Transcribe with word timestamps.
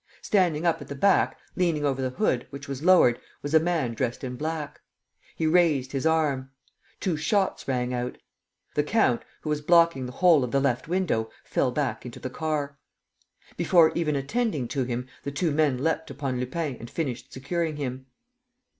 Standing 0.23 0.65
up 0.65 0.81
at 0.81 0.87
the 0.87 0.95
back, 0.95 1.37
leaning 1.55 1.85
over 1.85 2.01
the 2.01 2.09
hood, 2.09 2.47
which 2.49 2.67
was 2.67 2.81
lowered, 2.81 3.19
was 3.43 3.53
a 3.53 3.59
man 3.59 3.93
dressed 3.93 4.23
in 4.23 4.35
black. 4.35 4.81
He 5.35 5.45
raised 5.45 5.91
his 5.91 6.07
arm. 6.07 6.49
Two 6.99 7.15
shots 7.15 7.67
rang 7.67 7.93
out. 7.93 8.17
The 8.73 8.81
count, 8.81 9.21
who 9.41 9.51
was 9.51 9.61
blocking 9.61 10.07
the 10.07 10.11
whole 10.13 10.43
of 10.43 10.49
the 10.49 10.59
left 10.59 10.87
window, 10.87 11.29
fell 11.43 11.69
back 11.71 12.03
into 12.03 12.19
the 12.19 12.31
car. 12.31 12.79
Before 13.57 13.91
even 13.93 14.15
attending 14.15 14.67
to 14.69 14.85
him, 14.85 15.05
the 15.21 15.29
two 15.29 15.51
men 15.51 15.77
leapt 15.77 16.09
upon 16.09 16.39
Lupin 16.39 16.77
and 16.77 16.89
finished 16.89 17.31
securing 17.31 17.75
him. 17.75 18.07